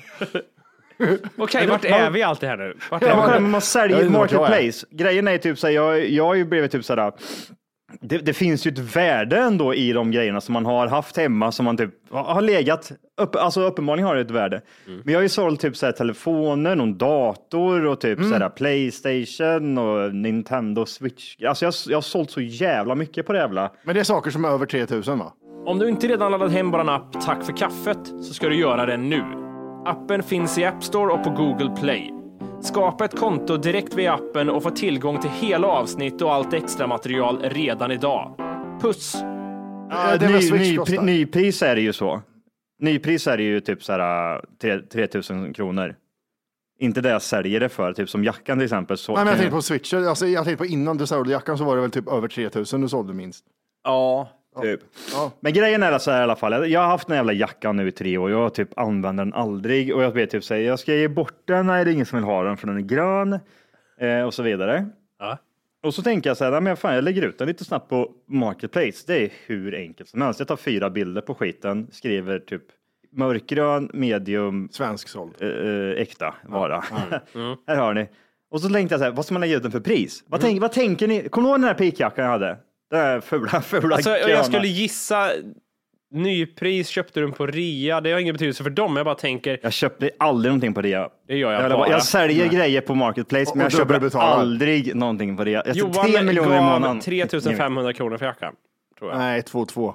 [1.37, 2.75] Okej, vart är vi alltid här nu?
[2.91, 3.41] Vart är Ja, vi?
[3.41, 4.09] man Jag säljer är.
[4.09, 4.87] marketplace.
[4.91, 7.13] Grejen är typ så här, jag, jag har ju blivit typ så här.
[8.01, 11.53] Det, det finns ju ett värde ändå i de grejerna som man har haft hemma
[11.53, 12.93] som man typ har legat.
[13.21, 14.61] Upp, alltså uppenbarligen har det ett värde.
[14.87, 15.01] Mm.
[15.05, 18.41] Men jag har ju sålt typ så här telefoner, någon dator och typ så Mm.
[18.43, 21.37] här Playstation och Nintendo Switch.
[21.47, 23.73] Alltså jag, jag har sålt så jävla mycket på det jävla.
[23.85, 25.33] Men det är saker som är över 3000 va?
[25.67, 28.87] Om du inte redan laddat hem vår app Tack för kaffet så ska du göra
[28.87, 29.23] det nu.
[29.85, 32.13] Appen finns i App Store och på Google Play.
[32.63, 36.87] Skapa ett konto direkt via appen och få tillgång till hela avsnitt och allt extra
[36.87, 38.35] material redan idag.
[38.81, 39.15] Puss!
[39.91, 41.03] Ja, det är vad ny, ny, kostar.
[41.03, 42.23] nypris är det ju så.
[42.81, 45.95] Nypris är det ju typ så här tre- 3000 kronor.
[46.79, 48.97] Inte det jag säljer det för, typ som jackan till exempel.
[48.99, 50.09] Så Nej, men jag tänkte på switcher.
[50.09, 52.81] Alltså, jag tänkte på innan du sålde jackan så var det väl typ över 3000
[52.81, 53.45] du sålde minst.
[53.85, 54.29] Ja,
[54.63, 54.81] typ.
[55.13, 55.33] Ja.
[55.41, 56.71] Men grejen är så här i alla fall.
[56.71, 58.31] Jag- har haft den jävla jackan nu i tre år.
[58.31, 61.67] Jag typ använder den aldrig och jag vet typ säga jag ska ge bort den.
[61.67, 63.39] Nej, det är ingen som vill ha den för den är grön
[64.01, 64.87] eh, och så vidare.
[65.19, 65.39] Ja.
[65.83, 68.11] Och så tänker jag så här, men fan, jag lägger ut den lite snabbt på
[68.29, 69.05] Marketplace.
[69.07, 70.41] Det är hur enkelt som helst.
[70.41, 72.63] Jag tar fyra bilder på skiten, skriver typ
[73.13, 75.35] mörkgrön, medium, Svensk såld.
[75.41, 76.81] eh, eh, äkta vara.
[77.67, 78.09] Här har ni.
[78.51, 80.25] Och så tänkte jag så här, vad ska man lägga ut den för pris?
[80.27, 81.29] Vad, tänk, vad tänker ni?
[81.29, 82.59] Kommer du ihåg den här pikjackan jag hade?
[82.91, 84.29] Den här fula, fula Alltså, gröna.
[84.31, 85.31] jag skulle gissa
[86.11, 88.01] nypris, köpte du den på rea?
[88.01, 88.97] Det har ingen betydelse för dem.
[88.97, 91.09] Jag bara tänker, Jag köpte aldrig någonting på rea.
[91.29, 91.91] det gör jag, Jag, bara.
[91.91, 95.63] jag säljer grejer på Marketplace, Och- men jag köper aldrig någonting på rea.
[95.67, 96.97] Jag Johan miljoner i månaden.
[96.97, 98.55] gav 3500 kronor för jackan.
[98.99, 99.19] Tror jag.
[99.19, 99.95] Nej, 2-2.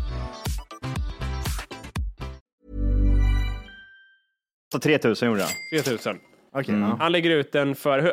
[4.71, 5.83] Så 3000 gjorde jag.
[5.83, 6.19] 3000.
[6.53, 6.91] Okej, Mm.
[6.99, 8.11] Han lägger ut den för, hur,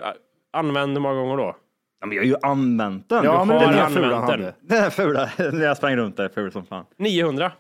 [0.53, 1.57] använd hur många gånger då?
[2.01, 3.25] Ja, men jag har ju använt den.
[3.25, 4.41] Ja, Du men har den har är ful han använt den.
[4.41, 4.55] hade.
[4.61, 5.31] Den är fula.
[5.39, 6.85] När jag sprang runt där, ful som fan.
[6.97, 7.53] 900.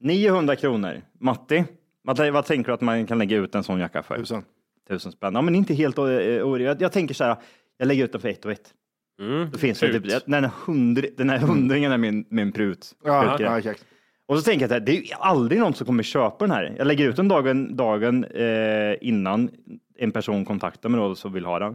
[0.00, 1.00] 900 kronor.
[1.20, 1.64] Matti,
[2.02, 4.16] vad, vad tänker du att man kan lägga ut en sån jacka för?
[4.16, 4.42] Tusen.
[4.88, 5.34] Tusen spänn.
[5.34, 6.66] Ja, men inte helt orimligt.
[6.66, 7.36] Jag, jag tänker så här,
[7.78, 8.74] jag lägger ut den för ett och ett.
[9.20, 9.50] Mm.
[9.50, 12.92] Då finns det typ, den, här den här hundringen är min, min prut.
[13.04, 13.84] Ja, ja, exakt.
[14.30, 16.74] Och så tänker jag att det är aldrig någon som kommer köpa den här.
[16.78, 19.50] Jag lägger ut den dagen, dagen eh, innan
[19.98, 21.74] en person kontaktar mig då, som vill ha den.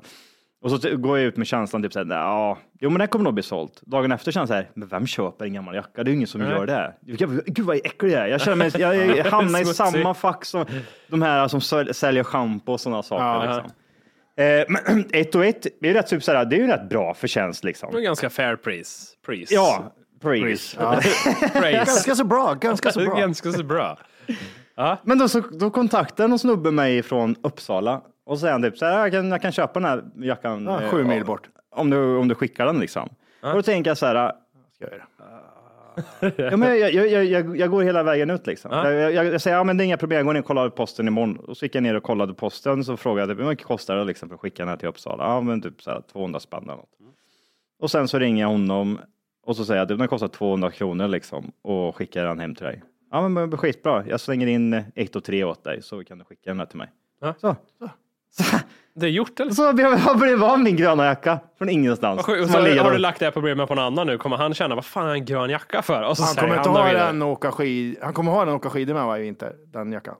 [0.61, 3.33] Och så går jag ut med känslan typ såhär, ja, jo men den kommer nog
[3.33, 3.81] bli sålt.
[3.81, 6.03] Dagen efter känns jag så här, men vem köper en gammal jacka?
[6.03, 6.49] Det är ju ingen som Nej.
[6.49, 6.93] gör det.
[7.01, 8.27] Gud, Gud vad äcklig jag är.
[8.27, 10.65] Jag känner mig, jag, jag hamnar i samma fack som
[11.07, 13.25] de här som säl- säljer schampo och sådana saker.
[13.25, 13.55] Ja.
[13.55, 13.71] liksom.
[14.37, 16.89] eh, men ett och ett, det är ju rätt, typ såhär, det är ju rätt
[16.89, 18.03] bra förtjänst Det var liksom.
[18.03, 19.13] ganska fair pris.
[19.25, 19.51] Pris.
[19.51, 19.93] Ja,
[20.25, 20.77] praise.
[20.79, 20.99] Ja.
[21.53, 21.75] praise.
[21.77, 23.19] Ganska så bra, ganska så bra.
[23.19, 23.97] Ganska så bra.
[25.03, 28.85] Men då, så, då kontaktade någon snubbe mig från Uppsala och säger han typ så
[28.85, 30.65] här, jag kan, jag kan köpa den här jackan.
[30.65, 31.49] Ja, eh, sju mil om- bort.
[31.75, 33.09] Om du, om du skickar den liksom.
[33.41, 34.31] Och då tänker jag så här,
[34.75, 35.05] Ska jag göra.
[36.51, 38.71] ja, men jag, jag, jag, jag, går hela vägen ut liksom.
[38.71, 40.69] Jag, jag, jag säger, ja men det är inga problem, jag går ner och kollar
[40.69, 41.37] posten imorgon.
[41.37, 43.95] Och så gick jag ner och kollade posten, så frågade jag typ, hur mycket kostar
[43.95, 45.23] det liksom för att skicka den här till Uppsala?
[45.23, 46.89] Ja men typ så här 200 spänn eller något.
[47.79, 48.99] Och sen så ringer jag honom
[49.45, 52.65] och så säger jag, typ, den kostar 200 kronor liksom och skickar den hem till
[52.65, 52.83] dig.
[53.11, 56.49] Ja men skitbra, jag slänger in ett och tre åt dig så kan du skicka
[56.49, 56.89] den här till mig.
[57.41, 57.55] Så.
[58.95, 59.51] Det är gjort eller?
[59.51, 62.25] Så jag jag blev av min gröna jacka från ingenstans.
[62.25, 64.17] Som Så har du och- lagt det här problemet på någon annan nu?
[64.17, 66.01] Kommer han känna, vad fan jag en grön jacka för?
[66.09, 67.97] Och så Han kommer då ha den och åka skid.
[68.01, 70.15] Han kommer ha den och åka skidor med va, i vinter, den jackan.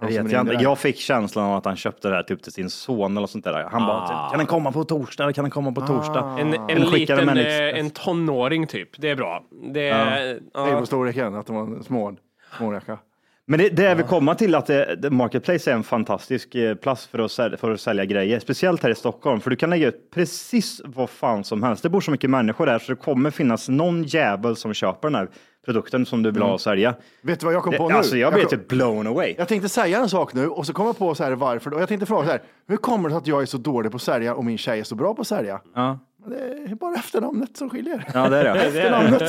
[0.00, 2.70] Jag, vet, jag, jag fick känslan av att han köpte det här typ till sin
[2.70, 3.68] son eller sånt där.
[3.72, 4.28] Han bara, Ah.
[4.30, 5.32] kan den komma på torsdag?
[5.32, 6.36] Kan den komma på torsdag?
[6.40, 8.88] En, Eller en skickar liten, en eh, en tonåring typ.
[8.98, 9.44] Det är bra.
[9.72, 10.64] Det är, ja.
[10.64, 12.16] Hej på storleken, att de var små.
[12.58, 12.98] Småjacka.
[13.46, 16.74] Men det, det jag vill komma till att det, det, Marketplace är en fantastisk eh,
[16.74, 19.70] plats för att, sälja, för att sälja grejer, speciellt här i Stockholm, för du kan
[19.70, 21.82] lägga ut precis vad fan som helst.
[21.82, 25.14] Det bor så mycket människor där så det kommer finnas någon jävel som köper den
[25.14, 25.28] här
[25.64, 26.94] produkten som du vill ha och sälja.
[27.22, 27.94] Vet du vad jag kom Det, på nu?
[27.94, 29.34] alltså jag kom- typ blown away.
[29.38, 31.74] Jag tänkte säga en sak nu och så kom jag på så här varför.
[31.74, 33.92] Och jag tänkte fråga så här, hur kommer det sig att jag är så dålig
[33.92, 35.60] på att sälja och min tjej är så bra på att sälja?
[35.74, 38.04] Ja, Det är bara efternamnet som skiljer.
[38.14, 38.60] ja det är det.
[38.64, 39.22] Efternamnet.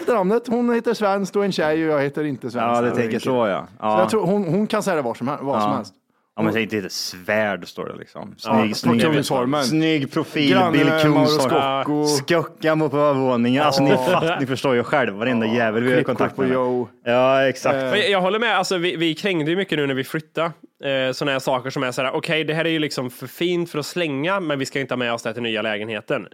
[0.00, 0.46] efternamnet.
[0.48, 2.76] Hon heter Svensk och en tjej och jag heter inte Svensk.
[2.76, 3.66] Ja, det tänker så ja.
[3.70, 5.76] Så Ja, jag tror hon, hon kan säga som, hel- vad som Ja.
[5.76, 5.94] helst.
[6.36, 8.34] Ja men det är inte ett svärd står det liksom.
[8.44, 9.64] Ja, Snygg, på snygg, Kungsholmen.
[9.64, 11.50] snygg profil, Granne Bill med Mauro Kungsholm.
[11.84, 12.06] Scocco.
[12.06, 13.62] Skucka mot övervåningen.
[13.62, 16.52] Alltså ni, fatt, ni förstår ju själv, varenda jävel vi har kontakt på med.
[16.52, 16.88] Joe.
[17.04, 17.74] Ja, exakt.
[17.74, 20.46] Eh, jag- jag håller med, alltså, vi, vi krängde ju mycket nu när vi flyttade.
[20.84, 23.70] Eh, sådana här saker som är sådär, okej det här är ju liksom för fint
[23.70, 26.26] för att slänga, men vi ska inte ha med oss det till nya lägenheten.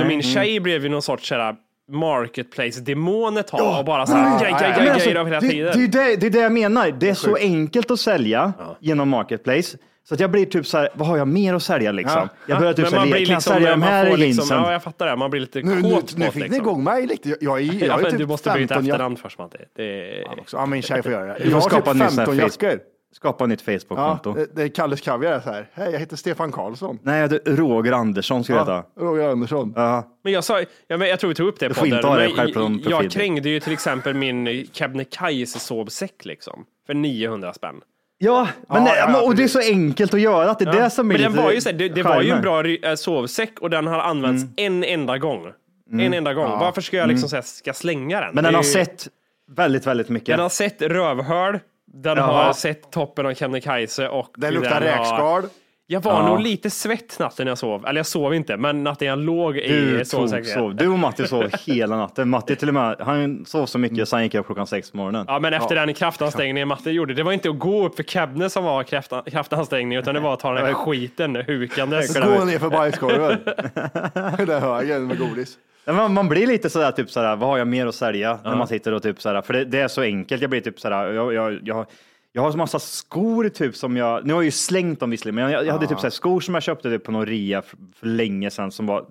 [0.00, 1.56] Så min tjej blev ju någon sorts sådär
[1.92, 5.48] marketplace-demon ett tag och bara såhär, grej, grej, Men grej, alltså, grejer av hela det,
[5.48, 5.72] tiden.
[5.74, 6.90] Det, är det, det är det jag menar.
[6.90, 9.76] Det är så enkelt att sälja genom Marketplace.
[10.08, 12.28] Så att jag blir typ så här, vad har jag mer att sälja liksom?
[12.46, 14.34] Jag börjar typ så här, man kan blir jag liksom, sälja de här får liksom,
[14.42, 14.58] jeansen?
[14.58, 16.54] ja jag fattar det, man blir lite Nu, nu, kåt nu på fick det, ni
[16.54, 16.66] liksom.
[16.68, 17.28] igång mig lite.
[17.28, 19.58] Jag, jag, är- jag Ja, är typ du måste byta 15 jack- efternamn först Matte.
[19.76, 20.24] Det...
[20.52, 21.44] Ja, min tjej får göra det.
[21.44, 22.62] Du Jag har typ ny sån här 15 Facebook.
[22.62, 22.80] jackor.
[23.12, 24.32] Skapa ett nytt Ja, Facebook-konto.
[24.34, 25.68] det, det är Kalles Kaviar så här.
[25.72, 26.98] Hej, jag heter Stefan Karlsson.
[27.02, 28.72] Nej, jag heter Roger Andersson ska jag heta.
[28.96, 29.72] Ja, Roger Andersson.
[29.76, 30.08] Ja.
[30.24, 32.06] Men jag sa, jag, men jag tror vi tog upp det Du på får inte
[32.06, 33.10] ha det men själv på någon jag profil.
[33.10, 36.64] krängde ju till exempel min Kebnekaise sovsäck liksom.
[36.86, 37.80] För 900 spänn.
[38.18, 40.64] Ja, men Ja, det, ja, men- och det är så enkelt att göra, att det
[40.64, 42.28] är det som är Men den lite var ju, så här, det, det var ju
[42.28, 42.42] en charmen.
[42.42, 44.54] bra ry- äh, sovsäck och den har använts Mm.
[44.56, 45.46] en enda gång.
[45.92, 46.50] En enda gång.
[46.50, 48.34] Varför ska jag liksom säga ska slänga den?
[48.34, 49.08] Men Det den är har ju- sett
[49.50, 50.26] väldigt, väldigt mycket.
[50.26, 51.58] Den har sett rövhål.
[51.94, 52.22] Den Ja.
[52.24, 55.42] har sett toppen av Kebnekaise och Den luktar den har- räkskal.
[55.86, 56.28] Jag var Ja.
[56.28, 57.86] nog lite svett natten jag sov.
[57.86, 60.44] Eller jag sov inte, men natten jag låg i sovsäcken.
[60.44, 60.74] sov.
[60.76, 62.28] du och Matti sov hela natten.
[62.28, 64.96] Matti till och med, han sov så mycket så han gick upp klockan sex på
[64.96, 65.24] morgonen.
[65.28, 68.50] Ja, men efter den kraftansträngningen Matte gjorde, det var inte att gå upp för Kebne
[68.50, 72.14] som var krafta, kraftansträngning, utan det var att ta den här skiten hukandes.
[72.14, 73.38] Gå ner för bajskorven.
[74.46, 75.58] Där högen med godis.
[75.86, 78.38] Man, man blir lite sådär, typ sådär, vad har jag mer att sälja?
[78.44, 80.40] När man sitter och typ sådär, för det, det är så enkelt.
[80.42, 81.86] Jag blir typ sådär, jag, jag, jag,
[82.32, 85.34] jag har en massa skor typ som jag, nu har jag ju slängt dem visserligen,
[85.34, 87.78] men jag, jag hade typ såhär, skor som jag köpte typ på någon rea för,
[87.96, 89.06] för länge sedan som var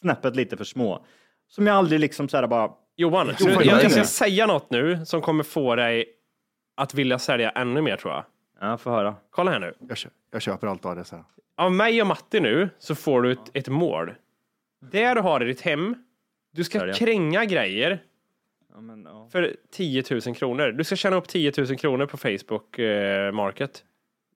[0.00, 1.04] snäppet lite för små.
[1.48, 5.04] Som jag aldrig liksom såhär bara, Johan, Jo, nu, jag, jag ska säga något nu
[5.06, 6.04] som kommer få dig
[6.76, 8.24] att vilja sälja ännu mer tror jag.
[8.60, 9.14] ja, får höra.
[9.30, 9.74] Kolla här nu.
[9.88, 11.04] Jag, kö- jag köper allt av det.
[11.04, 11.24] Så här.
[11.56, 14.12] Av mig och Matti nu så får du ett, ett mål.
[14.80, 15.94] Det du har i ditt hem,
[16.52, 16.94] du ska Sälja.
[16.94, 18.02] kränga grejer
[18.74, 19.28] Ja, men, ja.
[19.32, 20.72] för 10 000 kronor.
[20.72, 23.84] Du ska tjäna upp 10 000 kronor på Facebook eh, Market.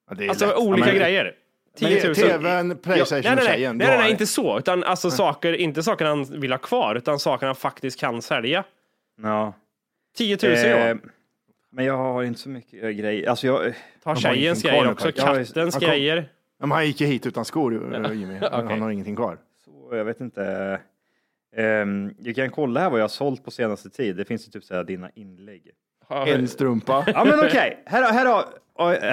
[0.09, 0.57] Ja, det är Alltså lätt.
[0.57, 1.35] olika Ja, men- grejer.
[1.76, 2.07] 10 000.
[2.07, 4.59] Men TVn, Playstation, nej, nej, nej, nej, nej, nej, är- inte så.
[4.59, 8.64] Utan alltså saker, inte saker han vill ha kvar, utan saker han faktiskt kan sälja.
[9.22, 9.53] ja.
[10.16, 10.96] 10 000 Eh, ja.
[11.72, 13.29] men jag har inte så mycket eh, grejer.
[13.31, 16.29] Alltså jag, Ta har tjejens grejer också, kattens grejer.
[16.59, 18.38] Men han gick ju hit utan skor, eh, Jimmy.
[18.53, 19.38] Han har ingenting kvar
[19.96, 20.81] jag vet inte.
[21.57, 24.16] Um, du kan kolla här vad jag har sålt på senaste tid.
[24.16, 25.70] Det finns ju typ så här dina inlägg.
[26.11, 27.05] En strumpa.
[27.14, 28.44] Ja men okej, här, här, har,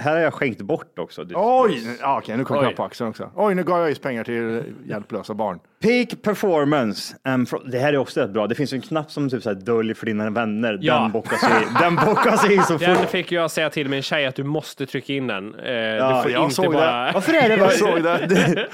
[0.02, 1.24] här har jag skänkt bort också.
[1.24, 1.98] Du- Oj!
[2.02, 3.32] Ja, okej, nu kom jag på axeln också.
[3.36, 5.60] Oj, nu gav jag just pengar till hjälplösa barn.
[5.84, 7.16] Peak performance.
[7.24, 8.48] and fro- det här är också rätt bra.
[8.48, 10.78] Det finns en knapp som typ så här döljer för dina vänner.
[10.82, 11.00] Ja.
[11.00, 13.10] Den bockas i, den bockas i så Den fort.
[13.10, 15.56] fick jag säga till min tjej att du måste trycka in den.
[15.56, 17.12] Eh, Ja, du får jag inte såg bara...
[17.12, 18.68] Varför är det Jag såg det.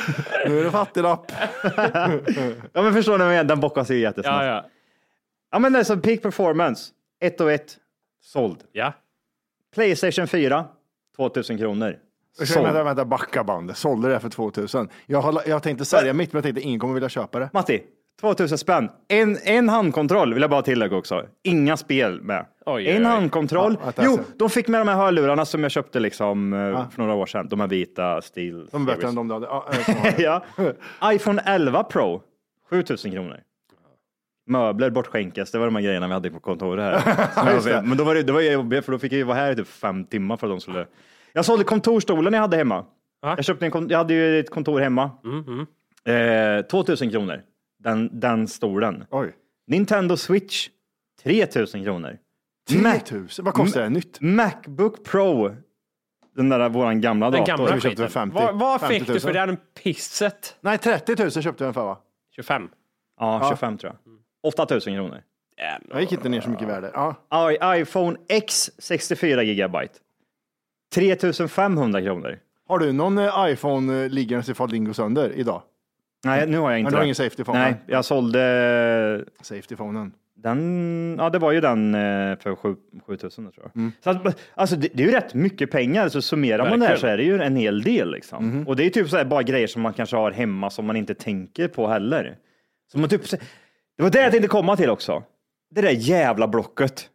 [0.48, 1.32] Nu är det fattiglapp.
[2.74, 3.44] Ja men förstår ni vad jag menar?
[3.44, 4.44] Den bockas i jättesnabbt.
[4.44, 4.64] Ja, Ja,
[5.52, 5.60] ja.
[5.60, 6.92] men det är så peak performance.
[7.22, 7.78] 1 och 1.
[8.24, 8.64] Såld.
[8.72, 8.94] ja.
[9.76, 10.66] Playstation 4.
[11.16, 11.98] 2000 kronor.
[12.40, 13.78] Vänta, vänta, vänta, backa bandet.
[13.78, 14.90] Sålde det för 2000.
[15.06, 17.50] Jag, har, jag tänkte sälja mitt, men jag tänkte ingen kommer vilja köpa det.
[17.54, 17.84] Matti,
[18.22, 18.90] 2000 spänn.
[19.08, 21.26] En, en handkontroll vill jag bara tillägga också.
[21.44, 22.46] Inga spel med.
[22.66, 23.04] Oj, en oj, oj.
[23.04, 23.78] handkontroll.
[23.86, 27.14] Ja, jo, de fick med de här hörlurarna som jag köpte liksom eh, för några
[27.14, 27.48] år sedan.
[27.50, 28.68] De här vita Steel.
[28.72, 29.46] De är bättre än de du hade.
[29.46, 29.66] Ja,
[31.02, 31.14] ja.
[31.14, 32.22] iPhone 11 Pro.
[32.70, 33.40] 7000 kronor.
[34.46, 37.30] Möbler bortskänkes, det var de här grejerna vi hade på kontoret här.
[37.70, 39.52] Jag, men då var det, det var jobbigt för då fick jag ju vara här
[39.52, 40.88] i typ fem timmar för att de skulle...
[41.34, 42.86] Jag sålde kontorstolen jag hade hemma.
[43.22, 45.12] Jag, köpte en, jag hade ju ett kontor hemma.
[45.24, 45.66] Mm,
[46.06, 47.42] Eh, 2000 kronor.
[47.80, 49.04] Den, den stolen.
[49.12, 49.34] Oj.
[49.68, 50.70] Nintendo Switch.
[51.24, 52.18] 3000 kronor.
[52.76, 53.46] Mac, 3000?
[53.46, 54.18] Vad kostar det nytt?
[54.22, 55.56] Macbook Pro.
[56.36, 57.58] Den där våran gamla Den dator.
[57.58, 58.08] gamla köpte skiten.
[58.08, 59.14] för 50 vad vad 50 fick 000?
[59.16, 60.58] du för den pisset?
[60.62, 61.98] Nej, 30 000 köpte den för va?
[62.36, 62.70] 25.
[63.20, 64.14] Ja, 25 tror jag.
[64.44, 65.22] 8000 kronor.
[65.90, 66.92] Jag gick inte ner så mycket i värde.
[67.30, 67.52] Ja.
[67.52, 69.94] I, iPhone X 64 gigabyte.
[70.96, 72.40] 3500 kronor.
[72.68, 75.62] Har du någon eh, iPhone eh, liggandes ifall din går sönder idag?
[76.26, 77.06] Nej, nu har jag inte Men du har det.
[77.06, 77.60] ingen safety phone?
[77.60, 80.12] Nej, jag sålde Safety-phonen.
[80.36, 81.16] den.
[81.20, 82.76] Ja, det var ju den eh, för 7
[83.06, 83.76] 7000 tror jag.
[83.76, 83.92] Mm.
[84.04, 86.10] Så att, alltså, det, det är ju rätt mycket pengar.
[86.10, 87.00] Så summerar man det här Verkligen.
[87.00, 88.12] så är det ju en hel del.
[88.12, 88.46] Liksom.
[88.48, 88.68] Mhm.
[88.68, 90.96] Och det är typ så här, bara grejer som man kanske har hemma som man
[90.96, 92.38] inte tänker på heller.
[92.92, 93.22] Så man typ,
[93.98, 95.24] det var det jag tänkte komma till också.
[95.76, 97.10] Det där jävla blocket.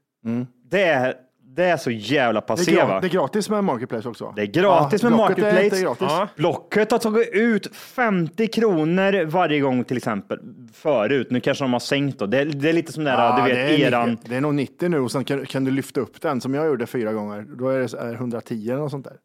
[0.71, 1.14] Det, är,
[1.57, 2.35] det är så jävla Mm.
[2.35, 3.01] Det passé är, gra- va?
[3.01, 4.33] det är gratis med Marketplace också.
[4.37, 5.64] Det är gratis med Blocket är Marketplace.
[5.64, 6.07] inte gratis.
[6.11, 6.29] Ja.
[6.37, 10.38] Blocket har tagit ut 50 kronor varje gång till exempel
[10.75, 11.27] förut.
[11.31, 12.27] Nu kanske de har sänkt då.
[12.27, 14.11] Det det är lite som där, Ja, du det, vet, är eran.
[14.11, 16.55] 90, det är nog 90 nu och sen kan, kan du lyfta upp den som
[16.55, 17.47] jag gjorde fyra gånger.
[17.59, 19.17] Då är det så här 110 eller något sånt där.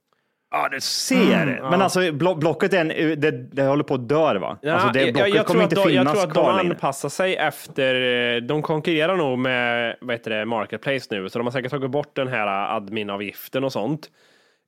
[0.55, 1.59] Ja, du ser.
[1.69, 4.57] Men alltså blo- Blocket är en, det, det håller på att dö va?
[4.61, 6.49] Ja, alltså, det, jag, Blocket jag, tror kommer inte de, jag finnas tror att kvar
[6.51, 6.73] de längre.
[6.73, 7.95] anpassar sig efter,
[8.35, 11.91] eh, de konkurrerar nog med vad heter det, Marketplace nu, så de har säkert tagit
[11.91, 14.09] bort den här adminavgiften och sånt.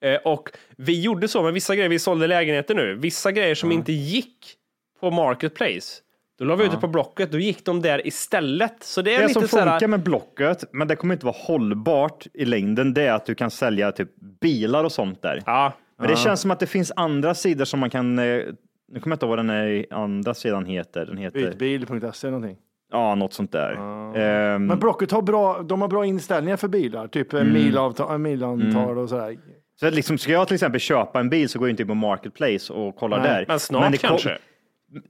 [0.06, 3.72] Eh, Och vi gjorde så med vissa grejer, vi sålde lägenheter nu, vissa grejer som
[3.72, 4.38] inte gick
[5.00, 6.02] på Marketplace,
[6.40, 8.84] då la vi ut det på Blocket, då gick de där istället.
[8.84, 11.26] Så det är Det lite som så här, funkar med Blocket, men det kommer inte
[11.26, 14.10] vara hållbart i längden, det är att du kan sälja typ
[14.42, 15.44] bilar och sånt där.
[15.46, 19.00] ja, Men det känns som att det finns andra sidor som man kan, eh, nu
[19.00, 21.06] kommer jag inte ihåg vad den här andra sidan heter.
[21.06, 22.58] Den heter, Bytbil.se någonting.
[22.92, 23.72] ja, något sånt där.
[24.16, 27.48] Ehm, Men Blocket har bra, de har bra inställningar för bilar, typ Mm.
[27.48, 27.64] mm.
[27.64, 29.38] milavtal, milantal och sådär.
[29.80, 31.94] Så liksom, ska jag till exempel köpa en bil så går jag inte in på
[31.96, 33.46] Marketplace och kollar Nej, där.
[33.48, 34.38] men snart det kom- kanske.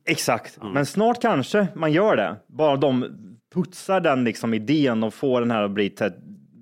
[0.05, 2.35] Exakt, men snart kanske man gör det.
[2.47, 3.17] Bara de
[3.53, 6.11] putsar den liksom idén och får den här att bli till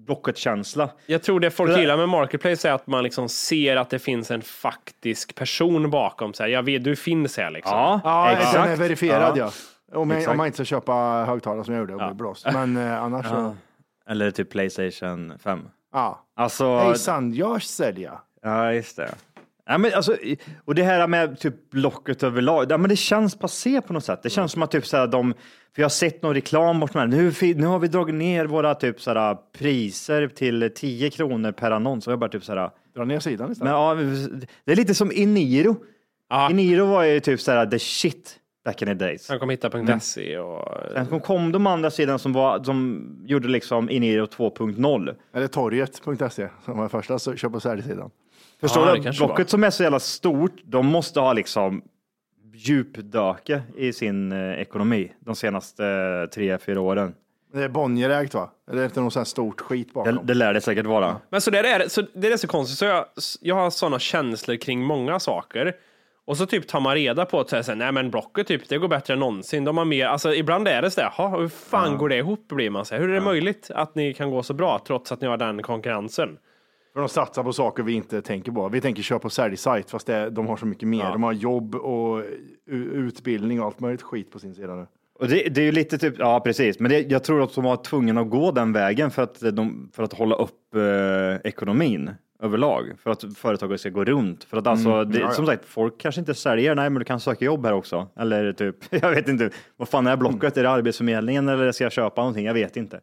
[0.08, 0.89] Blocket-känsla.
[1.06, 3.99] Jag tror det folk Det- gillar med Marketplace är att man liksom ser att det
[3.99, 6.34] finns en faktisk person bakom.
[6.34, 7.78] Så här, jag vet, du finns här liksom.
[7.78, 8.54] Ja, Ja, exakt.
[8.54, 9.52] den är verifierad ja.
[9.93, 10.93] Om, jag, om man inte ska köpa
[11.28, 12.45] högtalare som jag gjorde och bli blåst.
[12.54, 13.56] Men eh, annars så,
[14.10, 15.60] Eller typ Playstation 5.
[15.93, 16.26] ja.
[16.36, 18.13] Alltså, Hejsan, jag säljer.
[18.41, 19.10] ja just det.
[19.65, 20.17] Ja, men alltså,
[20.65, 24.19] och det här med typ Blocket överlag, ja, men det känns passé på något sätt.
[24.23, 25.34] Det känns som att typ så här, de,
[25.76, 28.76] för jag har sett någon reklam bort med nu, nu har vi dragit ner våra
[28.76, 32.08] typ så här, priser till 10 kronor per annons.
[32.08, 33.73] Och jag bara typ så här, Dra ner sidan istället.
[33.73, 33.95] men, ja,
[34.65, 35.76] det är lite som Eniro.
[36.30, 36.49] Ja.
[36.49, 39.23] Eniro var ju typ så här the shit back in the days.
[39.23, 40.69] Sen kom hitta.se och...
[40.93, 45.15] Sen kom, kom de andra sidan som, var, som gjorde liksom Eniro 2.0.
[45.34, 48.10] Eller torget.se som var första så- köp och säljsidan.
[48.63, 49.17] Förstår Ja, du?
[49.17, 51.82] Blocket som är så jävla stort, de måste ha liksom
[52.54, 57.13] djupdöke i sin eh, ekonomi de senaste eh, tre, fyra åren.
[57.54, 58.49] Det är Bonnierägt va?
[58.71, 60.15] Eller är det något sånt här stort skit bakom?
[60.15, 61.15] Det, det lär det säkert vara.
[61.30, 62.78] Men så där är det, så det är så konstigt.
[62.78, 63.06] Så jag,
[63.41, 65.73] jag har sådana känslor kring många saker.
[66.26, 68.88] Och så typ tar man reda på att säga nej men Blocket typ, det går
[68.88, 69.63] bättre än någonsin.
[69.63, 72.47] De har mer, alltså ibland är det så där, "Ha, hur fan går det ihop
[72.47, 75.12] blir man så här, Hur är det möjligt att ni kan gå så bra trots
[75.12, 76.38] att ni har den konkurrensen?
[76.93, 78.69] För de satsar på saker vi inte tänker på.
[78.69, 81.03] Vi tänker köpa säljsajt fast det, de har så mycket mer.
[81.03, 82.23] De har jobb och
[82.65, 84.88] utbildning och allt möjligt skit på sin sida nu.
[85.19, 87.63] Och det, det är ju lite typ, ja precis, men det, jag tror att de
[87.63, 92.12] var tvungna att gå den vägen för att, de, för att hålla upp eh, ekonomin
[92.43, 94.43] överlag, för att företaget ska gå runt.
[94.43, 95.32] För att alltså, det, ja, ja.
[95.32, 98.08] som sagt, folk kanske inte säljer, nej men du kan söka jobb här också.
[98.15, 100.58] Eller typ, jag vet inte, vad fan är Blocket?
[100.58, 102.45] Är det Arbetsförmedlingen eller ska jag köpa någonting?
[102.45, 102.99] Jag vet inte.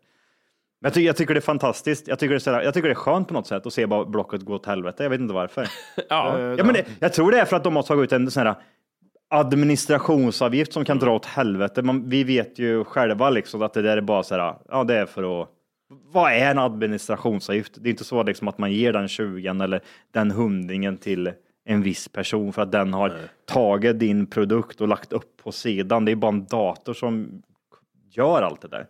[0.81, 2.09] Jag, tycker, jag tycker det är fantastiskt.
[2.09, 4.05] Jag tycker det, är jag tycker det är skönt på något sätt att se bara
[4.05, 5.03] Blocket gå åt helvete.
[5.03, 5.69] Jag vet inte varför.
[6.09, 8.31] Ja, Ja, men det, jag tror det är för att de har tagit ut en
[8.31, 8.55] sån här
[9.31, 11.83] administrationsavgift som kan dra åt helvete.
[11.83, 14.95] Man, vi vet ju själva liksom att det där är bara så här, ja det
[14.95, 15.49] är för att
[16.13, 17.75] vad är en administrationsavgift?
[17.81, 19.81] Det är inte så liksom att man ger den 20 eller
[20.13, 21.33] den hundringen till
[21.65, 23.13] en viss person för att den har
[23.45, 26.05] tagit din produkt och lagt upp på sidan.
[26.05, 27.43] Det är bara en dator som
[28.11, 28.87] gör allt det där.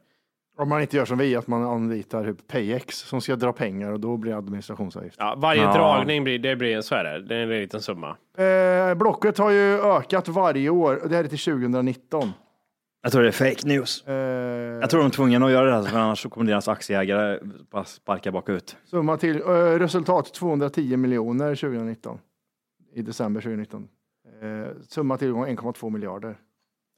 [0.60, 3.92] Om man inte gör som vi, att man anlitar typ Payex som ska dra pengar
[3.92, 5.16] och då blir det administrationsavgift.
[5.18, 5.72] ja, varje Ja.
[5.72, 8.16] dragning blir, det blir, så är det, det är en liten summa.
[8.38, 12.30] Eh, blocket har ju ökat varje år det här är till 2019.
[13.02, 14.06] Jag tror det är fake news.
[14.06, 17.38] Eh, Jag tror de är tvungna att göra det här, för annars kommer deras aktieägare
[17.70, 18.76] bara sparka bakut.
[18.84, 19.46] Summa till eh,
[19.78, 22.18] resultat 210 miljoner 2019.
[22.94, 23.88] I december 2019.
[24.42, 26.36] Eh, summa tillgång 1,2 miljarder.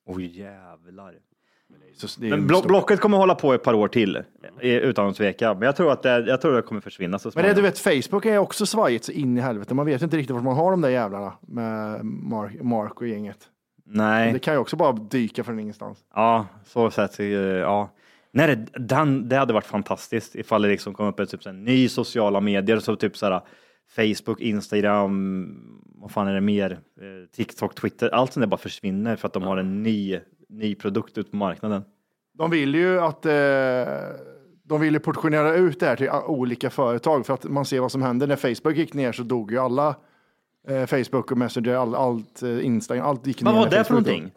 [0.07, 1.15] Oj jävlar.
[1.95, 4.23] Så det är Men en blo Blocket kommer hålla på ett par år till, eh,
[4.63, 5.55] utan att tveka.
[5.55, 7.71] Men jag tror att det, jag tror det kommer försvinna så Men det, du småningom.
[7.71, 9.75] vet, Facebook är också svajigt så in i helvete.
[9.75, 13.39] Man vet inte riktigt vart man har de där jävlarna med Mark, Mark och gänget.
[13.85, 15.99] Nej, Det kan ju också bara dyka från ingenstans.
[16.15, 17.91] ja, så sett, eh, ja.
[18.33, 21.49] Nej, det, den, det hade varit fantastiskt ifall det liksom kom upp en typ, så
[21.51, 23.41] här, ny sociala medier, så typ så här,
[23.97, 25.57] Facebook, Instagram,
[25.95, 26.71] vad fan är det mer?
[26.73, 30.21] Eh, TikTok, Twitter, allt sånt där bara försvinner för att de har en ny,
[30.53, 31.85] ny produkt ut på marknaden.
[32.33, 33.33] De vill ju att eh,
[34.65, 37.93] de vill ju portionera ut det här till olika företag för att man ser vad
[37.93, 38.27] som händer.
[38.27, 39.95] När Facebook gick ner så dog ju alla
[40.69, 43.61] eh, Facebook och Messenger, all, allt eh, Instagram, allt gick Vad ner.
[43.61, 44.31] var när det för någonting?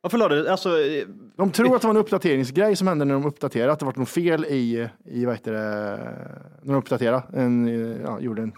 [0.00, 3.14] Varför la du, alltså, eh, De tror att det var en uppdateringsgrej som hände när
[3.14, 5.98] de uppdaterade, att det var något fel i, i vad heter det,
[6.62, 8.52] när de uppdaterade, en, eh, ja, gjorde en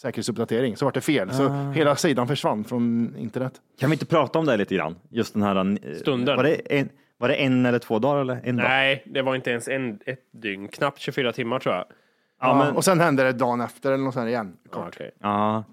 [0.00, 1.30] säkerhetsuppdatering, så var det fel.
[1.32, 1.70] Så Ah.
[1.70, 3.52] hela sidan försvann från internet.
[3.80, 4.96] kan vi inte prata om det lite grann?
[5.10, 5.56] Just den här...
[5.88, 6.36] eh, Stunden.
[6.36, 8.64] Var det en, var det en eller två dagar eller en dag?
[8.68, 10.68] Nej, det var inte ens en, ett dygn.
[10.68, 11.84] Knappt 24 timmar tror jag.
[12.40, 14.56] Ja, men- Och sen hände det dagen efter eller något sånt igen.
[14.72, 15.10] Ja, okej.
[15.20, 15.64] Ja.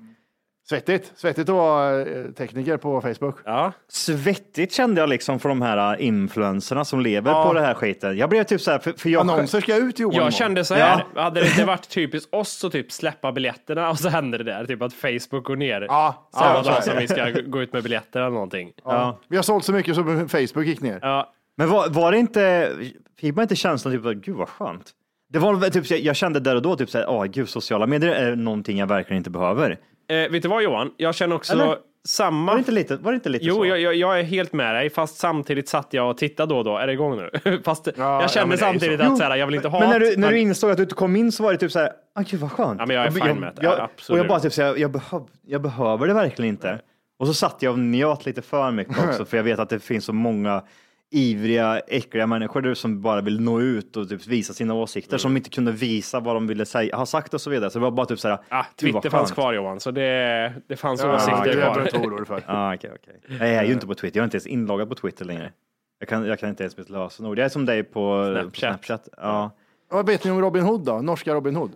[0.69, 3.35] Svettigt, svettigt att vara eh, tekniker på Facebook.
[3.45, 3.71] ja.
[3.87, 7.45] Svettigt kände jag liksom för de här eh, influencerna som lever Ja.
[7.47, 8.17] på det här skiten.
[8.17, 9.19] Jag blev typ så här, för, för jag...
[9.21, 10.15] Annonser ska ut Johan.
[10.15, 13.99] Jag kände så här, hade det inte varit typiskt oss att typ släppa biljetterna och
[13.99, 15.81] så hände det där, typ att Facebook går ner.
[15.81, 18.71] Ja, Samma ja, så dag som vi ska gå ut med biljetter eller någonting.
[18.83, 19.19] Ja.
[19.27, 20.99] Vi har sålt så mycket så Facebook gick ner.
[21.01, 22.71] Ja, Men var, var det inte,
[23.19, 24.91] fick man inte känslan typ att gud vad skönt?
[25.29, 28.11] Det var typ, så- jag kände där och då typ såhär, åh gud sociala medier
[28.11, 29.77] är någonting jag verkligen inte behöver.
[30.07, 30.91] Eh, vet du vad Johan?
[30.97, 31.77] Jag känner också Eller?
[32.05, 32.51] samma.
[32.51, 33.65] Var det inte lite, var inte lite Jo, så?
[33.65, 36.63] jag, jag, jag är helt med dig, fast samtidigt satt jag och tittade då och
[36.63, 36.77] då.
[36.77, 37.61] Är det igång nu?
[37.65, 39.05] fast ja, jag kände ju samtidigt så.
[39.11, 40.83] att så här, jag vill inte ha Men när du, när du insåg att du
[40.83, 42.79] inte kom in så var det typ såhär, ah, gud vad skönt.
[42.79, 43.63] Ja, men jag är fine med det.
[43.63, 46.79] jag, Ja, Och jag bara typ såhär, jag, behöv, jag behöver det verkligen inte.
[47.19, 49.79] Och så satt jag och njöt lite för mycket också, för jag vet att det
[49.79, 50.63] finns så många
[51.11, 55.19] ivriga, äckliga människor där som bara vill nå ut och typ visa sina åsikter, Mm.
[55.19, 57.69] som inte kunde visa vad de ville säga, ha sagt och så vidare.
[57.69, 60.53] Så det var bara typ såhär, Ah, gud, vad Twitter fanns kvar Johan, så det,
[60.67, 62.01] det fanns Ja, åsikter det är jag kvar.
[62.01, 62.43] orolig för.
[62.47, 63.37] Ah, okay, okay.
[63.39, 65.51] Nej, jag är ju inte på Twitter, jag är inte ens inloggad på Twitter längre.
[65.99, 67.39] Jag kan, jag kan inte ens mitt lösenord.
[67.39, 68.51] Jag är som dig på Snapchat.
[68.51, 69.09] På Snapchat.
[69.17, 69.51] Ja.
[69.91, 71.01] Vad vet ni om Robin Hood då?
[71.01, 71.71] Norska Robin Hood?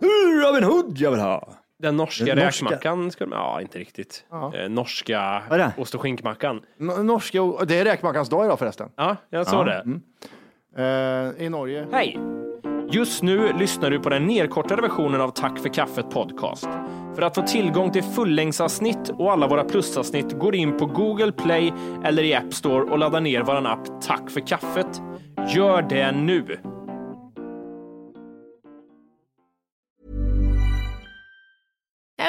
[0.46, 1.52] Robin Hood jag vill ha!
[1.82, 4.24] Den norska Den norska- räkmackan, skulle, ja inte riktigt.
[4.54, 5.72] Eh, norska Vad är det?
[5.82, 6.60] ost och skinkmackan.
[6.80, 8.88] N- Norska, det är räkmackans dag idag förresten.
[8.96, 9.84] Ja, jag såg det.
[10.76, 11.86] Eh, I Norge.
[11.92, 12.18] Hej!
[12.90, 16.68] Just nu lyssnar du på den nedkortade versionen av Tack för kaffet podcast.
[17.14, 21.72] För att få tillgång till fullängdsavsnitt och alla våra plusavsnitt går in på Google Play
[22.04, 25.02] eller i App Store och laddar ner vår app Tack för kaffet.
[25.54, 26.58] Gör det nu!